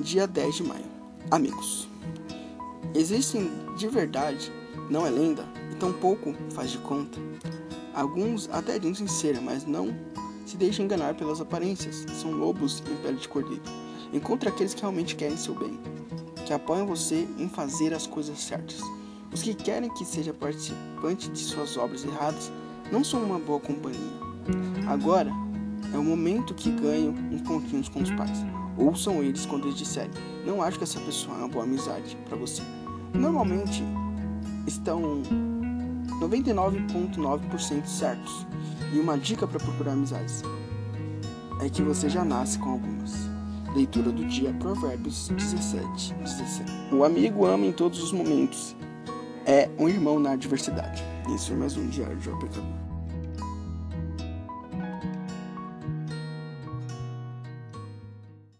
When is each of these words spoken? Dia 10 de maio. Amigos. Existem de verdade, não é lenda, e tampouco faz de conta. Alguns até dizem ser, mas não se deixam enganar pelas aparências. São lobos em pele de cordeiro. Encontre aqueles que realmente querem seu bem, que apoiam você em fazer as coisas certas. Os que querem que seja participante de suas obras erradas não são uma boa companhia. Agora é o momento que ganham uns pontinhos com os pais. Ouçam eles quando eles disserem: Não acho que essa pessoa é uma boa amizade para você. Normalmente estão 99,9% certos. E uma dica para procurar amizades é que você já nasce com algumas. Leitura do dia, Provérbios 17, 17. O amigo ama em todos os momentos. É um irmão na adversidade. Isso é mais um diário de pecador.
Dia 0.00 0.28
10 0.28 0.54
de 0.54 0.62
maio. 0.62 0.84
Amigos. 1.28 1.88
Existem 2.94 3.50
de 3.76 3.88
verdade, 3.88 4.52
não 4.88 5.04
é 5.04 5.10
lenda, 5.10 5.44
e 5.72 5.74
tampouco 5.74 6.34
faz 6.50 6.70
de 6.70 6.78
conta. 6.78 7.18
Alguns 7.92 8.48
até 8.52 8.78
dizem 8.78 9.08
ser, 9.08 9.40
mas 9.40 9.66
não 9.66 9.92
se 10.46 10.56
deixam 10.56 10.84
enganar 10.84 11.14
pelas 11.14 11.40
aparências. 11.40 12.06
São 12.14 12.30
lobos 12.30 12.80
em 12.88 12.94
pele 13.02 13.16
de 13.16 13.28
cordeiro. 13.28 13.62
Encontre 14.12 14.48
aqueles 14.48 14.72
que 14.72 14.82
realmente 14.82 15.16
querem 15.16 15.36
seu 15.36 15.54
bem, 15.54 15.76
que 16.46 16.52
apoiam 16.52 16.86
você 16.86 17.26
em 17.36 17.48
fazer 17.48 17.92
as 17.92 18.06
coisas 18.06 18.38
certas. 18.38 18.80
Os 19.32 19.42
que 19.42 19.52
querem 19.52 19.90
que 19.90 20.04
seja 20.04 20.32
participante 20.32 21.28
de 21.28 21.40
suas 21.40 21.76
obras 21.76 22.04
erradas 22.04 22.52
não 22.92 23.02
são 23.02 23.24
uma 23.24 23.38
boa 23.40 23.58
companhia. 23.58 23.98
Agora 24.86 25.32
é 25.92 25.98
o 25.98 26.02
momento 26.02 26.54
que 26.54 26.70
ganham 26.70 27.14
uns 27.30 27.42
pontinhos 27.42 27.88
com 27.88 28.00
os 28.00 28.10
pais. 28.10 28.44
Ouçam 28.76 29.22
eles 29.22 29.46
quando 29.46 29.66
eles 29.66 29.76
disserem: 29.76 30.10
Não 30.46 30.62
acho 30.62 30.78
que 30.78 30.84
essa 30.84 31.00
pessoa 31.00 31.36
é 31.36 31.38
uma 31.40 31.48
boa 31.48 31.64
amizade 31.64 32.16
para 32.28 32.36
você. 32.36 32.62
Normalmente 33.14 33.82
estão 34.66 35.22
99,9% 36.20 37.86
certos. 37.86 38.46
E 38.92 38.98
uma 38.98 39.18
dica 39.18 39.46
para 39.46 39.58
procurar 39.60 39.92
amizades 39.92 40.42
é 41.60 41.68
que 41.68 41.82
você 41.82 42.08
já 42.08 42.24
nasce 42.24 42.58
com 42.58 42.70
algumas. 42.70 43.12
Leitura 43.74 44.10
do 44.10 44.24
dia, 44.24 44.52
Provérbios 44.54 45.28
17, 45.28 46.14
17. 46.14 46.72
O 46.92 47.04
amigo 47.04 47.44
ama 47.44 47.66
em 47.66 47.72
todos 47.72 48.02
os 48.02 48.12
momentos. 48.12 48.74
É 49.44 49.68
um 49.78 49.88
irmão 49.88 50.18
na 50.18 50.32
adversidade. 50.32 51.02
Isso 51.34 51.52
é 51.52 51.56
mais 51.56 51.76
um 51.76 51.86
diário 51.88 52.16
de 52.16 52.28
pecador. 52.28 52.64